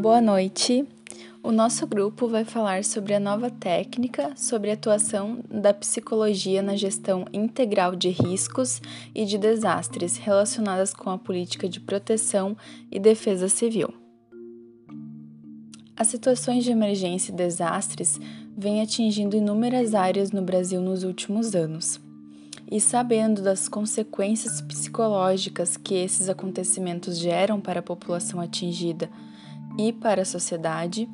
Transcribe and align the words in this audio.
Boa 0.00 0.18
noite. 0.18 0.88
O 1.42 1.52
nosso 1.52 1.86
grupo 1.86 2.26
vai 2.26 2.42
falar 2.42 2.84
sobre 2.84 3.12
a 3.12 3.20
nova 3.20 3.50
técnica 3.50 4.32
sobre 4.34 4.70
a 4.70 4.72
atuação 4.72 5.40
da 5.50 5.74
psicologia 5.74 6.62
na 6.62 6.74
gestão 6.74 7.26
integral 7.34 7.94
de 7.94 8.08
riscos 8.08 8.80
e 9.14 9.26
de 9.26 9.36
desastres 9.36 10.16
relacionadas 10.16 10.94
com 10.94 11.10
a 11.10 11.18
política 11.18 11.68
de 11.68 11.80
proteção 11.80 12.56
e 12.90 12.98
defesa 12.98 13.46
civil. 13.50 13.92
As 15.94 16.06
situações 16.06 16.64
de 16.64 16.70
emergência 16.70 17.30
e 17.30 17.36
desastres 17.36 18.18
vêm 18.56 18.80
atingindo 18.80 19.36
inúmeras 19.36 19.94
áreas 19.94 20.32
no 20.32 20.40
Brasil 20.40 20.80
nos 20.80 21.04
últimos 21.04 21.54
anos. 21.54 22.00
E 22.70 22.80
sabendo 22.80 23.42
das 23.42 23.68
consequências 23.68 24.60
psicológicas 24.60 25.76
que 25.76 25.94
esses 25.94 26.28
acontecimentos 26.28 27.18
geram 27.18 27.60
para 27.60 27.80
a 27.80 27.82
população 27.82 28.40
atingida 28.40 29.10
e 29.76 29.92
para 29.92 30.22
a 30.22 30.24
sociedade, 30.24 31.08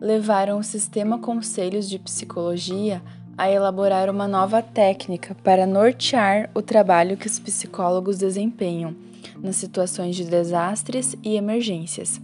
levaram 0.00 0.58
o 0.58 0.64
Sistema 0.64 1.18
Conselhos 1.18 1.88
de 1.88 1.98
Psicologia 1.98 3.00
a 3.38 3.50
elaborar 3.50 4.10
uma 4.10 4.26
nova 4.26 4.62
técnica 4.62 5.36
para 5.42 5.66
nortear 5.66 6.50
o 6.54 6.62
trabalho 6.62 7.16
que 7.16 7.26
os 7.26 7.38
psicólogos 7.38 8.18
desempenham 8.18 8.94
nas 9.38 9.56
situações 9.56 10.16
de 10.16 10.24
desastres 10.24 11.16
e 11.22 11.36
emergências 11.36 12.20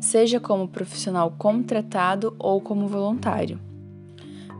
seja 0.00 0.38
como 0.38 0.68
profissional 0.68 1.32
contratado 1.36 2.34
ou 2.38 2.60
como 2.60 2.86
voluntário. 2.86 3.65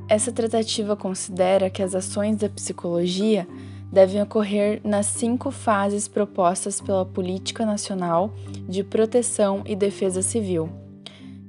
Essa 0.09 0.31
tratativa 0.31 0.97
considera 0.97 1.69
que 1.69 1.83
as 1.83 1.95
ações 1.95 2.37
da 2.37 2.49
psicologia 2.49 3.47
devem 3.91 4.23
ocorrer 4.23 4.81
nas 4.85 5.07
cinco 5.07 5.51
fases 5.51 6.07
propostas 6.07 6.81
pela 6.81 7.05
Política 7.05 7.67
Nacional 7.67 8.33
de 8.69 8.85
Proteção 8.85 9.63
e 9.67 9.75
Defesa 9.75 10.23
Civil, 10.23 10.71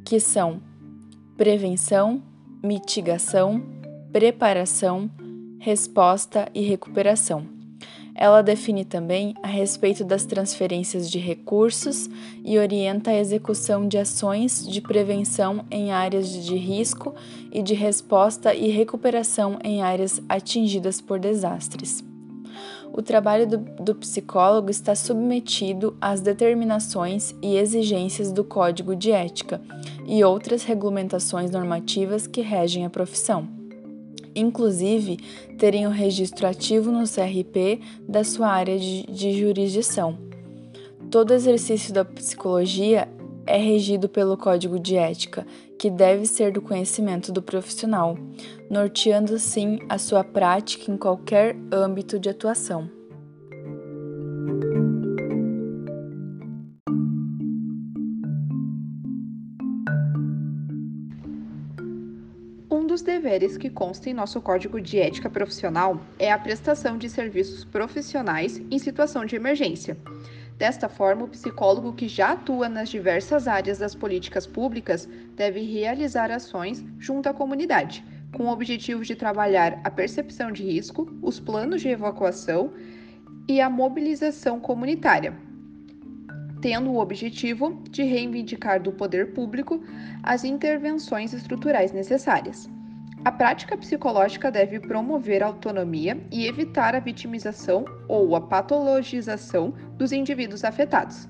que 0.04 0.20
são 0.20 0.62
prevenção, 1.36 2.22
mitigação, 2.64 3.62
preparação, 4.12 5.10
resposta 5.60 6.50
e 6.54 6.62
recuperação. 6.62 7.57
Ela 8.20 8.42
define 8.42 8.84
também 8.84 9.36
a 9.44 9.48
respeito 9.48 10.04
das 10.04 10.26
transferências 10.26 11.10
de 11.10 11.20
recursos 11.20 12.10
e 12.44 12.58
orienta 12.58 13.12
a 13.12 13.20
execução 13.20 13.88
de 13.88 13.96
ações 13.96 14.68
de 14.68 14.82
prevenção 14.82 15.64
em 15.70 15.92
áreas 15.92 16.28
de 16.28 16.56
risco 16.56 17.14
e 17.52 17.62
de 17.62 17.76
resposta 17.76 18.56
e 18.56 18.70
recuperação 18.70 19.60
em 19.64 19.84
áreas 19.84 20.20
atingidas 20.28 21.00
por 21.00 21.20
desastres. 21.20 22.04
O 22.92 23.04
trabalho 23.04 23.46
do, 23.46 23.58
do 23.58 23.94
psicólogo 23.94 24.72
está 24.72 24.96
submetido 24.96 25.96
às 26.02 26.20
determinações 26.20 27.36
e 27.40 27.56
exigências 27.56 28.32
do 28.32 28.44
Código 28.44 28.96
de 28.96 29.12
Ética 29.12 29.62
e 30.08 30.24
outras 30.24 30.64
regulamentações 30.64 31.52
normativas 31.52 32.26
que 32.26 32.42
regem 32.42 32.84
a 32.84 32.90
profissão 32.90 33.57
inclusive 34.40 35.18
terem 35.58 35.88
o 35.88 35.92
registro 35.92 36.48
ativo 36.48 36.92
no 36.92 37.04
CRP 37.04 37.82
da 38.08 38.24
sua 38.24 38.50
área 38.50 38.78
de, 38.78 39.04
de 39.04 39.40
jurisdição. 39.40 40.18
Todo 41.10 41.34
exercício 41.34 41.94
da 41.94 42.04
psicologia 42.04 43.08
é 43.46 43.58
regido 43.58 44.10
pelo 44.10 44.36
Código 44.38 44.78
de 44.78 44.98
Ética, 44.98 45.48
que 45.80 45.90
deve 45.90 46.26
ser 46.26 46.52
do 46.52 46.62
conhecimento 46.62 47.32
do 47.32 47.42
profissional, 47.42 48.18
norteando 48.70 49.36
assim 49.36 49.80
a 49.88 49.98
sua 49.98 50.24
prática 50.24 50.92
em 50.92 50.98
qualquer 50.98 51.56
âmbito 51.72 52.20
de 52.20 52.30
atuação. 52.30 52.97
Dos 62.98 63.04
deveres 63.04 63.58
que 63.58 63.70
consta 63.70 64.10
em 64.10 64.14
nosso 64.14 64.42
Código 64.42 64.82
de 64.82 65.00
Ética 65.00 65.30
Profissional 65.30 66.02
é 66.18 66.32
a 66.32 66.40
prestação 66.40 66.98
de 66.98 67.08
serviços 67.08 67.64
profissionais 67.64 68.60
em 68.72 68.80
situação 68.80 69.24
de 69.24 69.36
emergência. 69.36 69.96
Desta 70.58 70.90
forma, 70.90 71.26
o 71.26 71.28
psicólogo 71.28 71.94
que 71.94 72.08
já 72.08 72.32
atua 72.32 72.68
nas 72.68 72.90
diversas 72.90 73.48
áreas 73.48 73.78
das 73.78 73.94
políticas 73.94 74.48
públicas 74.48 75.08
deve 75.36 75.62
realizar 75.62 76.32
ações 76.32 76.84
junto 76.98 77.30
à 77.30 77.34
comunidade, 77.36 78.04
com 78.36 78.46
o 78.46 78.52
objetivo 78.52 79.04
de 79.04 79.14
trabalhar 79.14 79.80
a 79.84 79.92
percepção 79.92 80.52
de 80.52 80.64
risco, 80.64 81.08
os 81.22 81.40
planos 81.40 81.84
de 81.84 81.90
evacuação 81.90 82.74
e 83.48 83.62
a 83.62 83.70
mobilização 83.70 84.60
comunitária, 84.60 85.38
tendo 86.64 86.90
o 86.90 86.98
objetivo 86.98 87.80
de 87.92 88.02
reivindicar 88.02 88.82
do 88.82 88.92
poder 88.92 89.34
público 89.34 89.84
as 90.24 90.44
intervenções 90.44 91.32
estruturais 91.32 91.92
necessárias. 91.92 92.68
A 93.26 93.32
prática 93.32 93.76
psicológica 93.76 94.52
deve 94.52 94.80
promover 94.80 95.42
a 95.42 95.48
autonomia 95.48 96.18
e 96.32 96.46
evitar 96.46 96.96
a 96.96 97.00
vitimização 97.00 97.84
ou 98.08 98.36
a 98.36 98.42
patologização 98.42 99.74
dos 99.98 100.12
indivíduos 100.12 100.64
afetados. 100.64 101.28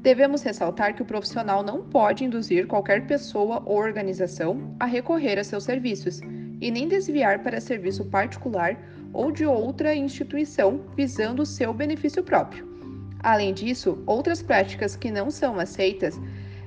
Devemos 0.00 0.42
ressaltar 0.42 0.94
que 0.94 1.02
o 1.02 1.04
profissional 1.04 1.62
não 1.62 1.82
pode 1.82 2.24
induzir 2.24 2.66
qualquer 2.66 3.06
pessoa 3.06 3.62
ou 3.66 3.76
organização 3.76 4.74
a 4.78 4.86
recorrer 4.86 5.38
a 5.38 5.44
seus 5.44 5.64
serviços 5.64 6.20
e 6.60 6.70
nem 6.70 6.86
desviar 6.88 7.42
para 7.42 7.60
serviço 7.60 8.04
particular 8.04 8.78
ou 9.12 9.32
de 9.32 9.44
outra 9.44 9.94
instituição 9.94 10.84
visando 10.96 11.44
seu 11.44 11.74
benefício 11.74 12.22
próprio. 12.22 12.66
Além 13.20 13.52
disso, 13.52 14.02
outras 14.06 14.42
práticas 14.42 14.94
que 14.94 15.10
não 15.10 15.30
são 15.30 15.58
aceitas 15.58 16.20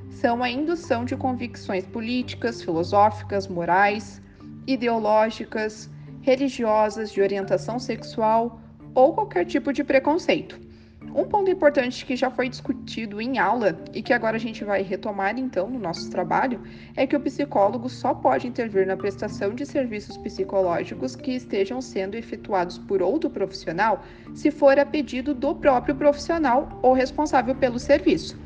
são 0.09 0.43
a 0.43 0.49
indução 0.49 1.05
de 1.05 1.15
convicções 1.15 1.85
políticas, 1.85 2.61
filosóficas, 2.61 3.47
morais, 3.47 4.21
ideológicas, 4.67 5.89
religiosas, 6.21 7.11
de 7.11 7.21
orientação 7.21 7.79
sexual 7.79 8.59
ou 8.93 9.13
qualquer 9.13 9.45
tipo 9.45 9.71
de 9.71 9.83
preconceito. 9.83 10.67
Um 11.15 11.25
ponto 11.25 11.49
importante 11.49 12.05
que 12.05 12.15
já 12.15 12.29
foi 12.29 12.49
discutido 12.49 13.21
em 13.21 13.39
aula 13.39 13.79
e 13.93 14.03
que 14.03 14.13
agora 14.13 14.35
a 14.35 14.39
gente 14.39 14.63
vai 14.63 14.81
retomar 14.81 15.39
então 15.39 15.69
no 15.69 15.79
nosso 15.79 16.11
trabalho 16.11 16.61
é 16.95 17.07
que 17.07 17.15
o 17.15 17.19
psicólogo 17.19 17.89
só 17.89 18.13
pode 18.13 18.45
intervir 18.47 18.85
na 18.85 18.97
prestação 18.97 19.55
de 19.55 19.65
serviços 19.65 20.17
psicológicos 20.17 21.15
que 21.15 21.31
estejam 21.31 21.81
sendo 21.81 22.15
efetuados 22.15 22.77
por 22.77 23.01
outro 23.01 23.29
profissional 23.29 24.03
se 24.35 24.51
for 24.51 24.77
a 24.77 24.85
pedido 24.85 25.33
do 25.33 25.55
próprio 25.55 25.95
profissional 25.95 26.77
ou 26.83 26.93
responsável 26.93 27.55
pelo 27.55 27.79
serviço. 27.79 28.37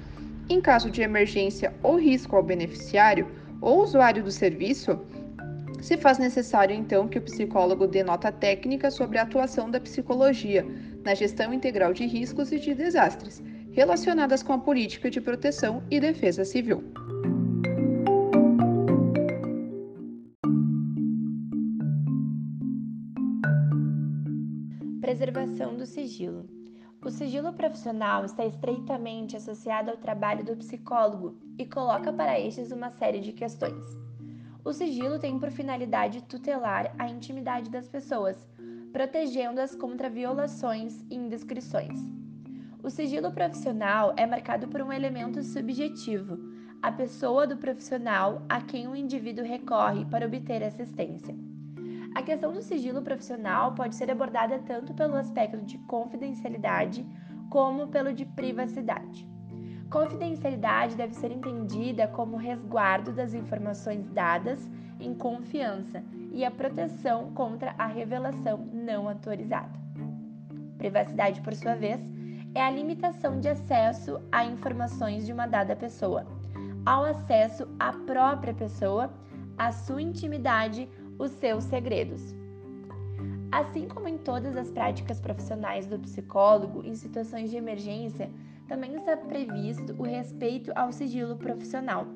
Em 0.47 0.61
caso 0.61 0.91
de 0.91 1.01
emergência 1.01 1.73
ou 1.81 1.97
risco 1.97 2.35
ao 2.35 2.43
beneficiário 2.43 3.27
ou 3.59 3.83
usuário 3.83 4.23
do 4.23 4.31
serviço, 4.31 4.99
se 5.81 5.97
faz 5.97 6.19
necessário, 6.19 6.75
então, 6.75 7.07
que 7.07 7.17
o 7.17 7.21
psicólogo 7.21 7.87
dê 7.87 8.03
nota 8.03 8.31
técnica 8.31 8.91
sobre 8.91 9.17
a 9.17 9.23
atuação 9.23 9.69
da 9.69 9.79
psicologia 9.79 10.63
na 11.03 11.15
gestão 11.15 11.51
integral 11.51 11.91
de 11.91 12.05
riscos 12.05 12.51
e 12.51 12.59
de 12.59 12.75
desastres, 12.75 13.41
relacionadas 13.71 14.43
com 14.43 14.53
a 14.53 14.59
política 14.59 15.09
de 15.09 15.19
proteção 15.19 15.83
e 15.89 15.99
defesa 15.99 16.45
civil. 16.45 16.83
Preservação 25.01 25.75
do 25.75 25.85
sigilo. 25.85 26.47
O 27.03 27.09
sigilo 27.09 27.51
profissional 27.53 28.23
está 28.23 28.45
estreitamente 28.45 29.35
associado 29.35 29.89
ao 29.89 29.97
trabalho 29.97 30.45
do 30.45 30.55
psicólogo 30.55 31.35
e 31.57 31.65
coloca 31.65 32.13
para 32.13 32.39
estes 32.39 32.71
uma 32.71 32.91
série 32.91 33.19
de 33.19 33.33
questões. 33.33 34.10
O 34.63 34.71
sigilo 34.73 35.17
tem 35.17 35.39
por 35.39 35.49
finalidade 35.49 36.21
tutelar 36.23 36.93
a 36.99 37.07
intimidade 37.07 37.69
das 37.69 37.89
pessoas, 37.89 38.37
protegendo-as 38.93 39.75
contra 39.75 40.09
violações 40.09 41.03
e 41.09 41.15
indiscrições. 41.15 41.99
O 42.83 42.89
sigilo 42.89 43.31
profissional 43.31 44.13
é 44.15 44.25
marcado 44.25 44.67
por 44.67 44.81
um 44.81 44.93
elemento 44.93 45.41
subjetivo, 45.41 46.37
a 46.81 46.91
pessoa 46.91 47.47
do 47.47 47.57
profissional 47.57 48.43
a 48.47 48.61
quem 48.61 48.87
o 48.87 48.95
indivíduo 48.95 49.45
recorre 49.45 50.05
para 50.05 50.25
obter 50.25 50.63
assistência. 50.63 51.35
A 52.13 52.21
questão 52.21 52.51
do 52.51 52.61
sigilo 52.61 53.01
profissional 53.01 53.73
pode 53.73 53.95
ser 53.95 54.11
abordada 54.11 54.59
tanto 54.59 54.93
pelo 54.93 55.15
aspecto 55.15 55.57
de 55.65 55.77
confidencialidade 55.79 57.05
como 57.49 57.87
pelo 57.87 58.13
de 58.13 58.25
privacidade. 58.25 59.30
Confidencialidade 59.91 60.95
deve 60.95 61.13
ser 61.13 61.33
entendida 61.33 62.07
como 62.07 62.37
resguardo 62.37 63.11
das 63.11 63.33
informações 63.33 64.07
dadas 64.07 64.71
em 65.01 65.13
confiança 65.13 66.01
e 66.31 66.45
a 66.45 66.49
proteção 66.49 67.33
contra 67.33 67.75
a 67.77 67.87
revelação 67.87 68.65
não 68.71 69.09
autorizada. 69.09 69.77
Privacidade, 70.77 71.41
por 71.41 71.53
sua 71.53 71.75
vez, 71.75 71.99
é 72.55 72.61
a 72.61 72.71
limitação 72.71 73.41
de 73.41 73.49
acesso 73.49 74.17
a 74.31 74.45
informações 74.45 75.25
de 75.25 75.33
uma 75.33 75.45
dada 75.45 75.75
pessoa, 75.75 76.25
ao 76.85 77.03
acesso 77.03 77.67
à 77.77 77.91
própria 77.91 78.53
pessoa, 78.53 79.11
à 79.57 79.73
sua 79.73 80.01
intimidade, 80.01 80.87
os 81.19 81.31
seus 81.31 81.65
segredos. 81.65 82.33
Assim 83.51 83.89
como 83.89 84.07
em 84.07 84.17
todas 84.17 84.55
as 84.55 84.71
práticas 84.71 85.19
profissionais 85.19 85.85
do 85.85 85.99
psicólogo 85.99 86.81
em 86.85 86.95
situações 86.95 87.49
de 87.51 87.57
emergência, 87.57 88.29
também 88.71 88.95
está 88.95 89.17
previsto 89.17 89.93
o 89.99 90.03
respeito 90.03 90.71
ao 90.77 90.93
sigilo 90.93 91.35
profissional, 91.35 92.07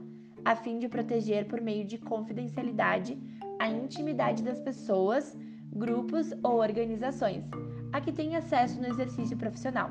a 0.46 0.56
fim 0.56 0.80
de 0.80 0.88
proteger 0.88 1.50
por 1.50 1.60
meio 1.60 1.84
de 1.84 1.98
confidencialidade 1.98 3.18
a 3.60 3.68
intimidade 3.68 4.42
das 4.42 4.62
pessoas, 4.62 5.38
grupos 5.74 6.31
ou 6.42 6.62
organizações 6.62 7.44
a 7.92 8.00
que 8.00 8.13
têm 8.13 8.38
acesso 8.38 8.80
no 8.80 8.88
exercício 8.88 9.36
profissional, 9.36 9.90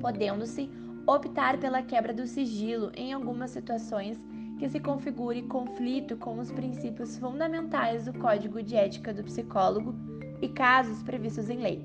podendo-se 0.00 0.70
optar 1.06 1.60
pela 1.60 1.82
quebra 1.82 2.14
do 2.14 2.26
sigilo 2.26 2.90
em 2.96 3.12
algumas 3.12 3.50
situações 3.50 4.18
que 4.58 4.66
se 4.66 4.80
configure 4.80 5.42
conflito 5.42 6.16
com 6.16 6.38
os 6.38 6.50
princípios 6.50 7.18
fundamentais 7.18 8.06
do 8.06 8.14
Código 8.14 8.62
de 8.62 8.76
Ética 8.76 9.12
do 9.12 9.24
Psicólogo 9.24 9.94
e 10.40 10.48
casos 10.48 11.02
previstos 11.02 11.50
em 11.50 11.58
lei, 11.58 11.84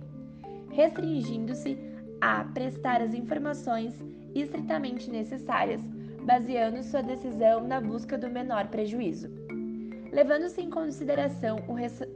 restringindo-se 0.70 1.95
a 2.26 2.44
prestar 2.44 3.04
as 3.04 3.14
informações 3.14 3.94
estritamente 4.34 5.12
necessárias, 5.12 5.80
baseando 6.26 6.82
sua 6.82 7.04
decisão 7.04 7.68
na 7.68 7.80
busca 7.80 8.18
do 8.18 8.28
menor 8.28 8.68
prejuízo. 8.70 9.30
Levando-se 10.12 10.60
em 10.60 10.72
consideração 10.72 11.60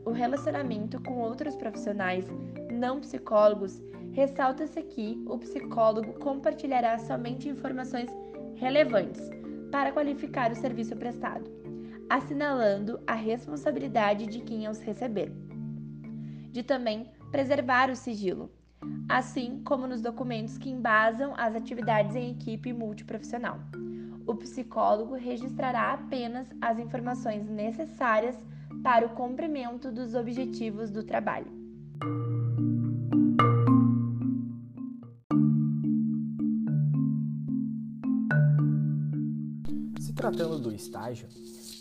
o 0.04 0.12
relacionamento 0.12 1.00
com 1.04 1.20
outros 1.20 1.56
profissionais 1.56 2.26
não 2.72 3.00
psicólogos, 3.00 3.84
ressalta-se 4.12 4.82
que 4.82 5.24
o 5.28 5.38
psicólogo 5.38 6.14
compartilhará 6.14 6.98
somente 6.98 7.48
informações 7.48 8.10
relevantes 8.56 9.30
para 9.72 9.92
qualificar 9.92 10.52
o 10.52 10.56
serviço 10.56 10.96
prestado, 10.96 11.52
assinalando 12.10 13.00
a 13.06 13.14
responsabilidade 13.14 14.26
de 14.26 14.40
quem 14.40 14.68
os 14.68 14.80
receber. 14.80 15.32
De 16.52 16.64
também 16.64 17.06
preservar 17.32 17.92
o 17.92 17.96
sigilo, 17.96 18.52
assim 19.08 19.62
como 19.64 19.88
nos 19.88 20.02
documentos 20.02 20.58
que 20.58 20.70
embasam 20.70 21.34
as 21.38 21.56
atividades 21.56 22.16
em 22.16 22.32
equipe 22.32 22.72
multiprofissional. 22.72 23.60
O 24.26 24.36
psicólogo 24.36 25.16
registrará 25.16 25.92
apenas 25.94 26.48
as 26.62 26.78
informações 26.78 27.50
necessárias 27.50 28.38
para 28.84 29.06
o 29.06 29.10
cumprimento 29.10 29.92
dos 29.92 30.14
objetivos 30.14 30.92
do 30.92 31.04
trabalho. 31.04 31.52
Se 40.00 40.14
tratando 40.14 40.60
do 40.60 40.72
estágio, 40.72 41.28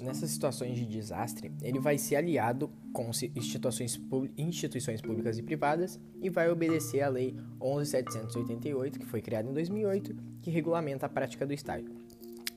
nessas 0.01 0.31
situações 0.31 0.77
de 0.77 0.87
desastre, 0.87 1.53
ele 1.63 1.79
vai 1.79 1.99
ser 1.99 2.17
aliado 2.17 2.71
com 2.93 3.11
instituições, 3.35 4.01
instituições 4.37 5.01
públicas 5.01 5.39
e 5.39 5.43
privadas 5.43 6.01
e 6.21 6.31
vai 6.31 6.51
obedecer 6.51 7.03
à 7.03 7.09
Lei 7.09 7.37
11.788, 7.61 8.99
que 8.99 9.07
foi 9.07 9.21
criada 9.21 9.49
em 9.49 9.53
2008, 9.53 10.15
que 10.43 10.51
regulamenta 10.51 11.07
a 11.07 11.09
prática 11.09 11.47
do 11.47 11.53
estágio. 11.53 11.91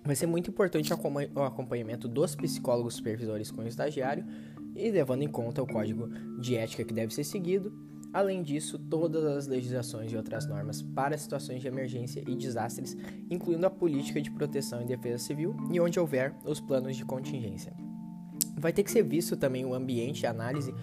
Vai 0.03 0.15
ser 0.15 0.25
muito 0.25 0.49
importante 0.49 0.91
o 0.91 1.43
acompanhamento 1.43 2.07
dos 2.07 2.35
psicólogos 2.35 2.95
supervisores 2.95 3.51
com 3.51 3.61
o 3.61 3.67
estagiário 3.67 4.25
e 4.75 4.89
levando 4.89 5.21
em 5.21 5.27
conta 5.27 5.61
o 5.61 5.67
código 5.67 6.07
de 6.39 6.55
ética 6.55 6.83
que 6.83 6.93
deve 6.93 7.13
ser 7.13 7.23
seguido. 7.23 7.71
Além 8.13 8.43
disso, 8.43 8.77
todas 8.77 9.23
as 9.23 9.47
legislações 9.47 10.11
e 10.11 10.17
outras 10.17 10.45
normas 10.45 10.81
para 10.81 11.17
situações 11.17 11.61
de 11.61 11.67
emergência 11.67 12.21
e 12.27 12.35
desastres, 12.35 12.95
incluindo 13.29 13.65
a 13.65 13.69
política 13.69 14.21
de 14.21 14.29
proteção 14.29 14.81
e 14.81 14.85
defesa 14.85 15.23
civil 15.23 15.55
e 15.71 15.79
onde 15.79 15.99
houver 15.99 16.35
os 16.45 16.59
planos 16.59 16.97
de 16.97 17.05
contingência. 17.05 17.73
Vai 18.57 18.73
ter 18.73 18.83
que 18.83 18.91
ser 18.91 19.03
visto 19.03 19.37
também 19.37 19.65
o 19.65 19.73
ambiente 19.73 20.23
e 20.23 20.27
análise 20.27 20.73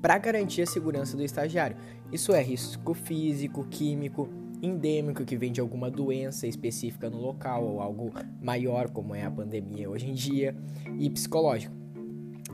para 0.00 0.16
garantir 0.18 0.62
a 0.62 0.66
segurança 0.66 1.16
do 1.16 1.24
estagiário. 1.24 1.76
Isso 2.12 2.32
é 2.32 2.42
risco 2.42 2.94
físico, 2.94 3.66
químico, 3.66 4.28
endêmico 4.62 5.24
que 5.24 5.36
vem 5.36 5.50
de 5.50 5.60
alguma 5.60 5.90
doença 5.90 6.46
específica 6.46 7.10
no 7.10 7.18
local 7.18 7.64
ou 7.64 7.80
algo 7.80 8.12
maior 8.40 8.90
como 8.90 9.14
é 9.14 9.24
a 9.24 9.30
pandemia 9.30 9.90
hoje 9.90 10.08
em 10.08 10.14
dia 10.14 10.56
e 10.98 11.10
psicológico 11.10 11.86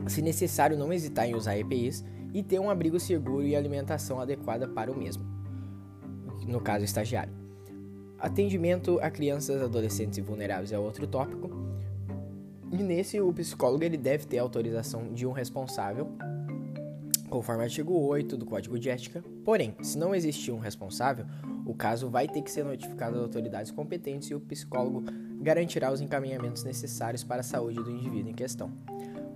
se 0.07 0.21
necessário, 0.21 0.77
não 0.77 0.91
hesitar 0.91 1.27
em 1.27 1.35
usar 1.35 1.57
EPIs 1.57 2.03
e 2.33 2.41
ter 2.41 2.59
um 2.59 2.69
abrigo 2.69 2.99
seguro 2.99 3.45
e 3.45 3.55
alimentação 3.55 4.19
adequada 4.19 4.67
para 4.67 4.91
o 4.91 4.97
mesmo, 4.97 5.23
no 6.47 6.59
caso 6.59 6.83
estagiário. 6.83 7.33
Atendimento 8.17 8.99
a 9.01 9.11
crianças, 9.11 9.61
adolescentes 9.61 10.17
e 10.17 10.21
vulneráveis 10.21 10.71
é 10.71 10.79
outro 10.79 11.05
tópico. 11.05 11.49
E 12.71 12.77
nesse 12.77 13.19
o 13.19 13.31
psicólogo 13.33 13.83
ele 13.83 13.97
deve 13.97 14.25
ter 14.25 14.39
autorização 14.39 15.13
de 15.13 15.27
um 15.27 15.31
responsável, 15.31 16.07
conforme 17.29 17.61
o 17.61 17.65
artigo 17.65 17.93
8 17.93 18.37
do 18.37 18.45
Código 18.45 18.79
de 18.79 18.89
Ética. 18.89 19.23
Porém, 19.43 19.75
se 19.81 19.97
não 19.97 20.15
existir 20.15 20.51
um 20.51 20.59
responsável, 20.59 21.25
o 21.65 21.73
caso 21.73 22.09
vai 22.09 22.27
ter 22.27 22.41
que 22.41 22.49
ser 22.49 22.63
notificado 22.63 23.17
às 23.17 23.23
autoridades 23.23 23.71
competentes 23.71 24.29
e 24.29 24.35
o 24.35 24.39
psicólogo 24.39 25.03
garantirá 25.41 25.91
os 25.91 26.01
encaminhamentos 26.01 26.63
necessários 26.63 27.23
para 27.23 27.41
a 27.41 27.43
saúde 27.43 27.83
do 27.83 27.91
indivíduo 27.91 28.29
em 28.29 28.33
questão. 28.33 28.71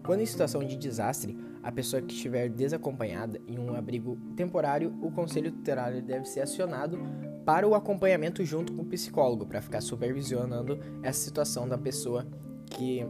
Quando 0.08 0.22
em 0.22 0.26
situação 0.26 0.64
de 0.64 0.78
desastre, 0.78 1.38
a 1.62 1.70
pessoa 1.70 2.02
que 2.02 2.14
estiver 2.14 2.48
desacompanhada 2.48 3.42
em 3.46 3.60
um 3.60 3.76
abrigo 3.76 4.18
temporário, 4.38 4.98
o 5.02 5.12
conselho 5.12 5.52
tutelar 5.52 6.02
deve 6.02 6.24
ser 6.24 6.40
acionado 6.40 6.98
para 7.46 7.68
o 7.68 7.76
acompanhamento 7.76 8.42
junto 8.46 8.72
com 8.72 8.84
o 8.84 8.86
psicólogo, 8.86 9.46
para 9.46 9.62
ficar 9.62 9.82
supervisionando 9.82 10.80
essa 11.04 11.20
situação 11.20 11.68
da 11.68 11.78
pessoa 11.78 12.26
que 12.68 13.06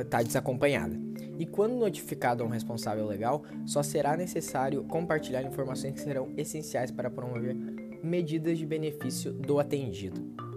está 0.00 0.18
uh, 0.18 0.24
desacompanhada. 0.24 1.00
E 1.38 1.46
quando 1.46 1.76
notificado 1.76 2.42
a 2.42 2.46
um 2.46 2.50
responsável 2.50 3.06
legal, 3.06 3.44
só 3.64 3.84
será 3.84 4.16
necessário 4.16 4.82
compartilhar 4.82 5.44
informações 5.44 5.92
que 5.92 6.00
serão 6.00 6.32
essenciais 6.36 6.90
para 6.90 7.08
promover 7.08 7.54
medidas 8.02 8.58
de 8.58 8.66
benefício 8.66 9.32
do 9.32 9.60
atendido. 9.60 10.51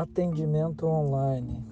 Atendimento 0.00 0.86
online. 0.86 1.62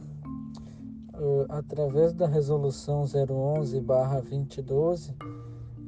Uh, 1.14 1.46
através 1.48 2.12
da 2.12 2.26
resolução 2.26 3.04
011/2012, 3.04 5.14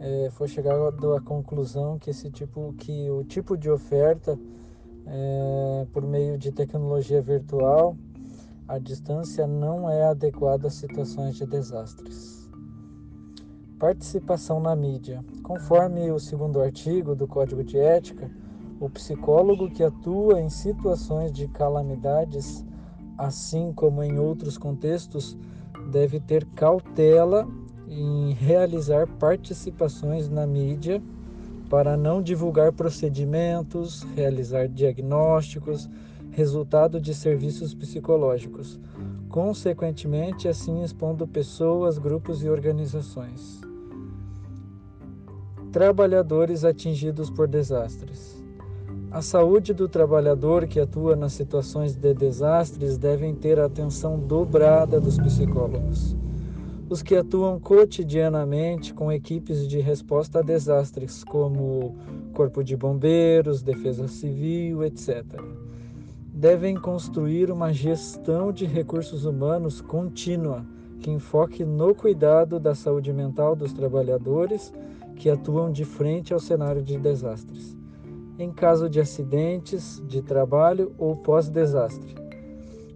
é, 0.01 0.31
foi 0.31 0.49
chegado 0.49 1.15
à 1.15 1.21
conclusão 1.21 1.99
que 1.99 2.11
esse 2.11 2.31
tipo, 2.31 2.75
que 2.79 3.11
o 3.11 3.23
tipo 3.23 3.57
de 3.57 3.71
oferta 3.71 4.37
é, 5.07 5.87
por 5.93 6.03
meio 6.03 6.39
de 6.39 6.51
tecnologia 6.51 7.21
virtual, 7.21 7.97
a 8.67 8.79
distância 8.79 9.47
não 9.47 9.91
é 9.91 10.05
adequada 10.05 10.69
a 10.69 10.71
situações 10.71 11.37
de 11.37 11.47
desastres. 11.47 12.49
Participação 13.79 14.61
na 14.61 14.75
mídia. 14.75 15.23
Conforme 15.43 16.11
o 16.11 16.19
segundo 16.19 16.61
artigo 16.61 17.14
do 17.14 17.26
Código 17.26 17.64
de 17.64 17.79
Ética, 17.79 18.31
o 18.81 18.89
psicólogo 18.89 19.71
que 19.71 19.85
atua 19.85 20.41
em 20.41 20.49
situações 20.49 21.31
de 21.31 21.47
calamidades, 21.47 22.65
assim 23.19 23.73
como 23.75 24.03
em 24.03 24.19
outros 24.19 24.57
contextos, 24.57 25.37
deve 25.93 26.19
ter 26.19 26.47
cautela 26.47 27.47
em 27.87 28.33
realizar 28.33 29.07
participações 29.07 30.31
na 30.31 30.47
mídia 30.47 31.03
para 31.69 31.95
não 31.97 32.23
divulgar 32.23 32.73
procedimentos, 32.73 34.03
realizar 34.17 34.67
diagnósticos, 34.67 35.89
resultado 36.31 36.99
de 36.99 37.13
serviços 37.13 37.75
psicológicos, 37.75 38.81
consequentemente, 39.29 40.49
assim 40.49 40.83
expondo 40.83 41.29
pessoas, 41.29 41.99
grupos 41.99 42.43
e 42.43 42.49
organizações. 42.49 43.61
Trabalhadores 45.71 46.65
atingidos 46.65 47.29
por 47.31 47.47
desastres. 47.47 48.39
A 49.12 49.21
saúde 49.21 49.75
do 49.75 49.88
trabalhador 49.88 50.69
que 50.69 50.79
atua 50.79 51.17
nas 51.17 51.33
situações 51.33 51.97
de 51.97 52.14
desastres 52.14 52.97
devem 52.97 53.35
ter 53.35 53.59
a 53.59 53.64
atenção 53.64 54.17
dobrada 54.17 55.00
dos 55.00 55.19
psicólogos. 55.19 56.17
Os 56.88 57.02
que 57.02 57.17
atuam 57.17 57.59
cotidianamente 57.59 58.95
com 58.95 59.11
equipes 59.11 59.67
de 59.67 59.81
resposta 59.81 60.38
a 60.38 60.43
desastres, 60.43 61.25
como 61.25 61.97
Corpo 62.33 62.62
de 62.62 62.76
Bombeiros, 62.76 63.64
Defesa 63.64 64.07
Civil, 64.07 64.85
etc., 64.85 65.25
devem 66.33 66.76
construir 66.76 67.50
uma 67.50 67.73
gestão 67.73 68.52
de 68.52 68.64
recursos 68.64 69.25
humanos 69.25 69.81
contínua 69.81 70.64
que 71.00 71.11
enfoque 71.11 71.64
no 71.64 71.97
cuidado 71.97 72.61
da 72.61 72.76
saúde 72.76 73.12
mental 73.12 73.57
dos 73.57 73.73
trabalhadores 73.73 74.73
que 75.17 75.29
atuam 75.29 75.73
de 75.73 75.85
frente 75.85 76.33
ao 76.33 76.38
cenário 76.38 76.81
de 76.81 76.97
desastres 76.97 77.80
em 78.42 78.52
caso 78.52 78.88
de 78.88 79.00
acidentes 79.00 80.02
de 80.06 80.23
trabalho 80.23 80.92
ou 80.99 81.16
pós-desastre. 81.16 82.14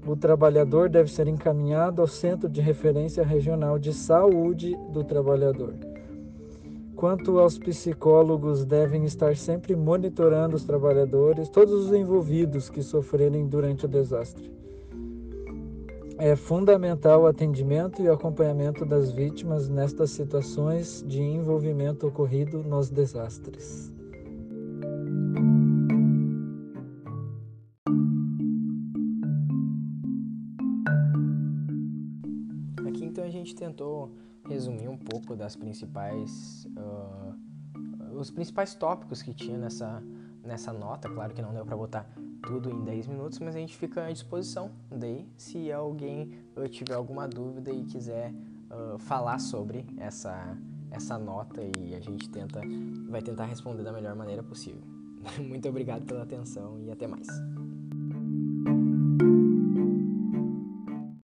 O 0.07 0.15
trabalhador 0.15 0.89
deve 0.89 1.11
ser 1.11 1.29
encaminhado 1.29 2.03
ao 2.03 2.09
Centro 2.09 2.49
de 2.49 2.61
Referência 2.61 3.25
Regional 3.25 3.79
de 3.79 3.93
Saúde 3.93 4.77
do 4.93 5.03
Trabalhador. 5.03 5.75
quanto 6.95 7.39
aos 7.39 7.59
psicólogos 7.59 8.65
devem 8.65 9.05
estar 9.05 9.37
sempre 9.37 9.77
monitorando 9.77 10.57
os 10.57 10.65
trabalhadores, 10.65 11.49
todos 11.51 11.87
os 11.87 11.93
envolvidos 11.93 12.71
que 12.71 12.83
sofrerem 12.83 13.47
durante 13.47 13.85
o 13.85 13.89
desastre. 13.89 14.51
É 16.17 16.37
fundamental 16.37 17.23
o 17.23 17.27
atendimento 17.27 18.01
e 18.01 18.09
acompanhamento 18.09 18.87
das 18.87 19.11
vítimas 19.11 19.69
nestas 19.69 20.13
situações 20.13 21.05
de 21.07 21.21
envolvimento 21.21 22.07
ocorrido 22.07 22.63
nos 22.63 22.89
desastres. 22.89 23.93
Gente 33.55 33.57
tentou 33.57 34.11
resumir 34.49 34.89
um 34.89 34.99
pouco 34.99 35.37
das 35.37 35.57
principais 35.57 36.67
uh, 36.77 38.19
os 38.19 38.31
principais 38.31 38.75
tópicos 38.75 39.23
que 39.23 39.33
tinha 39.33 39.57
nessa 39.57 40.03
nessa 40.45 40.73
nota. 40.73 41.09
Claro 41.09 41.33
que 41.33 41.41
não 41.41 41.55
deu 41.55 41.65
para 41.65 41.77
botar 41.77 42.07
tudo 42.43 42.71
em 42.71 42.85
10 42.85 43.07
minutos, 43.07 43.39
mas 43.39 43.57
a 43.57 43.59
gente 43.59 43.75
fica 43.75 44.05
à 44.05 44.13
disposição 44.13 44.71
daí 44.91 45.27
se 45.39 45.73
alguém 45.73 46.33
tiver 46.71 46.93
alguma 46.95 47.27
dúvida 47.27 47.71
e 47.71 47.85
quiser 47.85 48.31
uh, 48.71 48.99
falar 48.99 49.39
sobre 49.39 49.87
essa 49.97 50.57
essa 50.91 51.19
nota 51.19 51.61
e 51.79 51.95
a 51.95 52.01
gente 52.01 52.29
tenta 52.29 52.61
vai 53.09 53.23
tentar 53.23 53.47
responder 53.47 53.83
da 53.83 53.93
melhor 53.93 54.15
maneira 54.15 54.43
possível. 54.43 54.83
Muito 55.39 55.69
obrigado 55.69 56.05
pela 56.05 56.23
atenção 56.25 56.79
e 56.81 56.91
até 56.91 57.07
mais. 57.07 57.27